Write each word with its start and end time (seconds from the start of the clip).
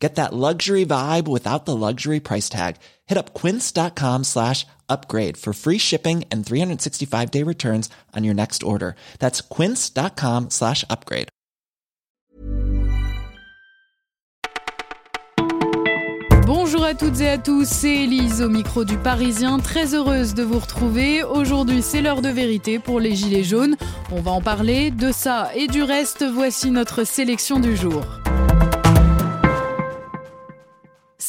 Get 0.00 0.14
that 0.14 0.32
luxury 0.32 0.86
vibe 0.86 1.28
without 1.28 1.66
the 1.66 1.76
luxury 1.76 2.20
price 2.20 2.48
tag. 2.48 2.76
Hit 3.06 3.18
up 3.18 3.34
quince.com 3.34 4.24
slash 4.24 4.66
upgrade 4.88 5.36
for 5.36 5.52
free 5.52 5.78
shipping 5.78 6.24
and 6.32 6.44
365 6.44 7.30
day 7.30 7.42
returns 7.42 7.90
on 8.16 8.24
your 8.24 8.34
next 8.34 8.62
order. 8.62 8.94
That's 9.18 9.42
quince.com 9.42 10.48
slash 10.48 10.84
upgrade. 10.88 11.28
Bonjour 16.46 16.84
à 16.84 16.94
toutes 16.94 17.20
et 17.20 17.28
à 17.28 17.38
tous, 17.38 17.68
c'est 17.68 18.04
Elise 18.04 18.42
au 18.42 18.48
micro 18.48 18.84
du 18.84 18.96
Parisien, 18.96 19.60
très 19.60 19.94
heureuse 19.94 20.34
de 20.34 20.42
vous 20.42 20.58
retrouver. 20.58 21.22
Aujourd'hui 21.22 21.82
c'est 21.82 22.00
l'heure 22.00 22.22
de 22.22 22.28
vérité 22.28 22.78
pour 22.78 22.98
les 22.98 23.14
Gilets 23.14 23.44
jaunes. 23.44 23.76
On 24.10 24.20
va 24.20 24.32
en 24.32 24.40
parler, 24.40 24.90
de 24.90 25.12
ça 25.12 25.50
et 25.54 25.68
du 25.68 25.82
reste, 25.82 26.24
voici 26.24 26.70
notre 26.70 27.04
sélection 27.04 27.60
du 27.60 27.76
jour. 27.76 28.19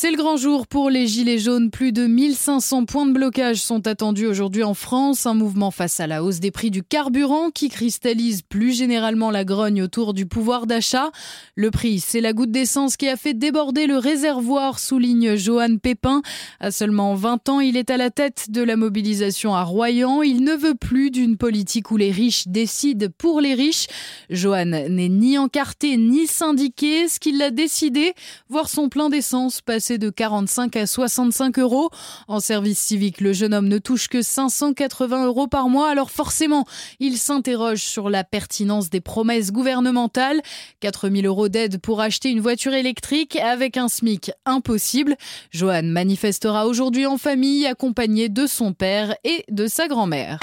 C'est 0.02 0.10
le 0.10 0.18
grand 0.18 0.36
jour 0.36 0.66
pour 0.66 0.90
les 0.90 1.06
Gilets 1.06 1.38
jaunes. 1.38 1.70
Plus 1.70 1.92
de 1.92 2.08
1500 2.08 2.86
points 2.86 3.06
de 3.06 3.14
blocage 3.14 3.58
sont 3.58 3.86
attendus 3.86 4.26
aujourd'hui 4.26 4.64
en 4.64 4.74
France. 4.74 5.28
Un 5.28 5.36
mouvement 5.36 5.70
face 5.70 6.00
à 6.00 6.08
la 6.08 6.24
hausse 6.24 6.40
des 6.40 6.50
prix 6.50 6.72
du 6.72 6.82
carburant 6.82 7.52
qui 7.52 7.70
cristallise 7.70 8.42
plus 8.42 8.76
généralement 8.76 9.30
la 9.30 9.46
grogne 9.46 9.84
autour 9.84 10.16
du 10.16 10.26
pouvoir 10.26 10.66
d'achat. 10.66 11.12
Le 11.54 11.70
prix, 11.70 12.00
c'est 12.00 12.20
la 12.20 12.34
goutte 12.34 12.50
d'essence 12.50 12.98
qui 12.98 13.08
a 13.10 13.16
fait 13.16 13.36
déborder 13.36 13.86
le 13.86 13.98
réservoir, 13.98 14.80
souligne 14.80 15.36
Johan 15.36 15.78
Pépin. 15.78 16.24
À 16.60 16.72
seulement 16.72 17.14
20 17.14 17.50
ans, 17.50 17.60
il 17.60 17.78
est 17.78 17.92
à 17.92 17.98
la 17.98 18.10
tête 18.10 18.50
de 18.50 18.64
la 18.64 18.78
mobilisation 18.78 19.54
à 19.54 19.62
Royan. 19.62 20.24
Il 20.24 20.44
ne 20.44 20.56
veut 20.56 20.74
plus 20.74 21.12
d'une 21.12 21.38
politique 21.38 21.92
où 21.92 21.98
les 21.98 22.10
riches 22.10 22.48
décident 22.48 23.06
pour 23.20 23.40
les 23.40 23.54
riches. 23.54 23.86
Johan 24.32 24.66
n'est 24.66 25.10
ni 25.10 25.38
encarté 25.38 25.96
ni 25.96 26.26
syndiqué. 26.26 27.08
Ce 27.08 27.20
qu'il 27.20 27.40
a 27.44 27.52
décidé, 27.52 28.16
voir 28.50 28.68
son 28.68 28.90
plein 28.90 29.12
d'essence 29.12 29.62
passer 29.62 29.91
de 29.98 30.10
45 30.10 30.76
à 30.76 30.88
65 30.88 31.60
euros. 31.60 31.90
En 32.28 32.40
service 32.40 32.80
civique, 32.80 33.22
le 33.22 33.34
jeune 33.34 33.54
homme 33.54 33.68
ne 33.68 33.78
touche 33.78 34.08
que 34.08 34.22
580 34.22 35.26
euros 35.26 35.48
par 35.48 35.70
mois, 35.70 35.90
alors 35.90 36.12
forcément, 36.12 36.66
il 37.00 37.18
s'interroge 37.18 37.82
sur 37.82 38.10
la 38.10 38.24
pertinence 38.24 38.90
des 38.90 39.02
promesses 39.02 39.52
gouvernementales. 39.52 40.42
4000 40.80 41.26
euros 41.26 41.50
d'aide 41.50 41.80
pour 41.80 42.02
acheter 42.02 42.30
une 42.30 42.42
voiture 42.42 42.74
électrique 42.74 43.36
avec 43.38 43.78
un 43.78 43.88
SMIC 43.88 44.32
impossible. 44.46 45.16
Johan 45.52 45.84
manifestera 45.84 46.68
aujourd'hui 46.68 47.06
en 47.06 47.18
famille, 47.18 47.66
accompagné 47.66 48.30
de 48.30 48.48
son 48.48 48.74
père 48.74 49.16
et 49.24 49.44
de 49.50 49.68
sa 49.68 49.88
grand-mère. 49.88 50.40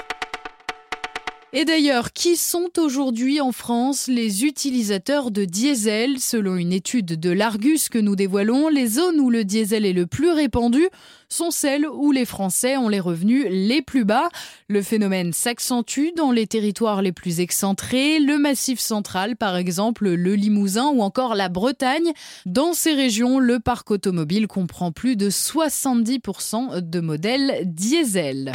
Et 1.55 1.65
d'ailleurs, 1.65 2.13
qui 2.13 2.37
sont 2.37 2.69
aujourd'hui 2.77 3.41
en 3.41 3.53
France 3.53 4.07
les 4.07 4.45
utilisateurs 4.45 5.31
de 5.31 5.47
diesel? 5.47 6.21
Selon 6.21 6.57
une 6.57 6.75
étude 6.75 7.19
de 7.19 7.31
l'Argus 7.31 7.89
que 7.89 7.99
nous 7.99 8.17
dévoilons, 8.17 8.69
les 8.69 8.87
zones 8.87 9.19
où 9.19 9.31
le 9.31 9.45
diesel 9.45 9.87
est 9.87 9.95
le 9.95 10.07
plus 10.07 10.31
répandu 10.31 10.87
sont 11.31 11.51
celles 11.51 11.87
où 11.87 12.13
les 12.13 12.27
Français 12.27 12.77
ont 12.77 12.91
les 12.91 13.01
revenus 13.01 13.47
les 13.49 13.81
plus 13.81 14.05
bas. 14.05 14.29
Le 14.69 14.83
phénomène 14.83 15.33
s'accentue 15.33 16.09
dans 16.15 16.33
les 16.33 16.47
territoires 16.47 17.01
les 17.01 17.13
plus 17.13 17.41
excentrés, 17.41 18.21
le 18.21 18.37
Massif 18.37 18.79
central 18.79 19.35
par 19.35 19.57
exemple, 19.57 20.07
le 20.07 20.35
Limousin 20.35 20.89
ou 20.89 21.01
encore 21.01 21.35
la 21.35 21.49
Bretagne. 21.49 22.13
Dans 22.45 22.75
ces 22.75 22.93
régions, 22.93 23.39
le 23.39 23.59
parc 23.59 23.91
automobile 23.91 24.49
comprend 24.49 24.93
plus 24.93 25.17
de 25.17 25.31
70% 25.31 26.83
de 26.83 27.01
modèles 27.01 27.63
diesel. 27.65 28.53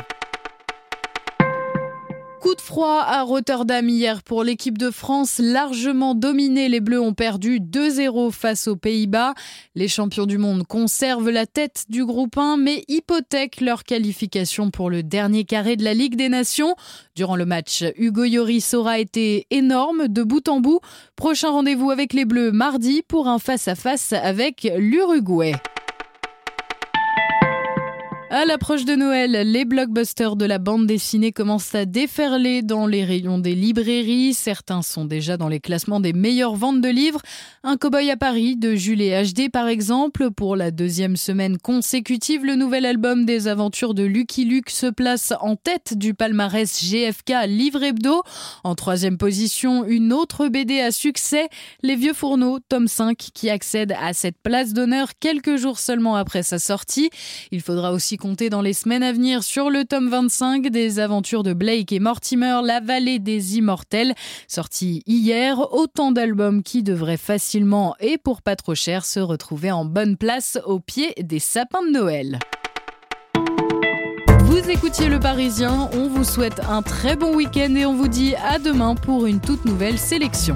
Froid 2.62 3.02
à 3.06 3.24
Rotterdam 3.24 3.88
hier 3.88 4.24
pour 4.24 4.44
l'équipe 4.44 4.78
de 4.78 4.92
France, 4.92 5.40
largement 5.40 6.16
dominée. 6.16 6.70
Les 6.70 6.80
Bleus 6.80 7.02
ont 7.02 7.14
perdu 7.14 7.60
2-0 7.60 8.32
face 8.32 8.68
aux 8.68 8.76
Pays-Bas. 8.76 9.34
Les 9.76 9.88
champions 9.88 10.26
du 10.26 10.38
monde 10.38 10.66
conservent 10.68 11.30
la 11.30 11.46
tête 11.46 11.86
du 11.90 12.06
groupe 12.06 12.38
1, 12.38 12.58
mais 12.58 12.84
hypothèquent 12.88 13.62
leur 13.62 13.84
qualification 13.84 14.72
pour 14.72 14.90
le 14.90 15.04
dernier 15.04 15.44
carré 15.44 15.76
de 15.76 15.84
la 15.84 15.94
Ligue 15.94 16.16
des 16.16 16.30
Nations. 16.30 16.76
Durant 17.16 17.36
le 17.36 17.46
match, 17.46 17.84
Hugo 17.98 18.26
Lloris 18.26 18.74
aura 18.74 19.00
été 19.00 19.48
énorme 19.50 20.08
de 20.08 20.24
bout 20.24 20.48
en 20.48 20.60
bout. 20.60 20.80
Prochain 21.16 21.52
rendez-vous 21.52 21.92
avec 21.92 22.14
les 22.14 22.26
Bleus 22.26 22.52
mardi 22.52 23.04
pour 23.08 23.28
un 23.28 23.40
face-à-face 23.40 24.14
avec 24.14 24.68
l'Uruguay. 24.78 25.54
À 28.36 28.46
l'approche 28.46 28.84
de 28.84 28.96
Noël, 28.96 29.30
les 29.46 29.64
blockbusters 29.64 30.36
de 30.36 30.46
la 30.46 30.58
bande 30.58 30.88
dessinée 30.88 31.32
commencent 31.32 31.76
à 31.76 31.86
déferler 31.86 32.64
dans 32.64 32.88
les 32.88 33.06
rayons 33.06 33.38
des 33.38 33.54
librairies. 33.54 34.34
Certains 34.34 34.82
sont 34.82 35.06
déjà 35.06 35.38
dans 35.38 35.50
les 35.50 35.60
classements 35.60 36.00
des 36.00 36.14
meilleures 36.14 36.56
ventes 36.56 36.82
de 36.82 36.90
livres. 36.90 37.22
Un 37.64 37.78
cow-boy 37.78 38.10
à 38.10 38.18
Paris 38.18 38.56
de 38.56 38.74
Jules 38.74 39.04
HD 39.04 39.52
par 39.52 39.68
exemple. 39.68 40.32
Pour 40.32 40.56
la 40.56 40.72
deuxième 40.72 41.16
semaine 41.16 41.60
consécutive, 41.60 42.44
le 42.44 42.56
nouvel 42.56 42.88
album 42.88 43.24
des 43.24 43.48
aventures 43.48 43.94
de 43.94 44.02
Lucky 44.02 44.46
Luke 44.46 44.72
se 44.72 44.88
place 44.88 45.32
en 45.40 45.56
tête 45.56 45.96
du 45.96 46.16
palmarès 46.16 46.84
GFK 46.84 47.34
Livre 47.46 47.84
Hebdo. 47.84 48.24
En 48.64 48.74
troisième 48.74 49.20
position, 49.20 49.86
une 49.86 50.12
autre 50.12 50.48
BD 50.48 50.80
à 50.80 50.90
succès, 50.90 51.50
Les 51.84 51.96
Vieux 51.96 52.14
Fourneaux, 52.14 52.58
tome 52.68 52.88
5, 52.88 53.16
qui 53.16 53.52
accède 53.52 53.94
à 54.02 54.14
cette 54.14 54.42
place 54.42 54.74
d'honneur 54.74 55.10
quelques 55.20 55.58
jours 55.58 55.78
seulement 55.78 56.16
après 56.16 56.42
sa 56.42 56.58
sortie. 56.58 57.12
Il 57.52 57.62
faudra 57.62 57.94
aussi 57.94 58.18
compter 58.24 58.50
dans 58.50 58.62
les 58.62 58.72
semaines 58.72 59.04
à 59.04 59.12
venir 59.12 59.44
sur 59.44 59.70
le 59.70 59.84
tome 59.84 60.08
25 60.08 60.68
des 60.68 61.00
aventures 61.00 61.44
de 61.44 61.52
Blake 61.52 61.92
et 61.92 62.00
Mortimer, 62.00 62.62
La 62.64 62.80
vallée 62.80 63.20
des 63.20 63.58
immortels, 63.58 64.14
sorti 64.48 65.04
hier. 65.06 65.74
Autant 65.74 66.14
d'albums 66.14 66.64
qui 66.64 66.84
devraient 66.84 67.18
facilement 67.18 67.98
et 68.00 68.18
pour 68.18 68.42
pas 68.42 68.56
trop 68.56 68.76
cher 68.76 69.04
se 69.04 69.20
retrouver 69.20 69.74
en 69.74 69.84
bonne 69.84 70.16
place 70.16 70.58
au 70.66 70.80
pied 70.80 71.14
des 71.22 71.40
sapins 71.40 71.86
de 71.86 71.92
Noël. 71.92 72.40
Vous 74.46 74.70
écoutiez 74.70 75.10
Le 75.10 75.20
Parisien, 75.20 75.90
on 75.92 76.08
vous 76.08 76.24
souhaite 76.24 76.62
un 76.70 76.82
très 76.82 77.18
bon 77.18 77.36
week-end 77.36 77.76
et 77.76 77.86
on 77.86 77.94
vous 77.94 78.08
dit 78.08 78.36
à 78.36 78.58
demain 78.58 78.96
pour 78.96 79.26
une 79.26 79.42
toute 79.42 79.66
nouvelle 79.66 80.00
sélection. 80.00 80.56